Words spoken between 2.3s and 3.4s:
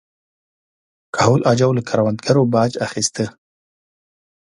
باج اخیسته.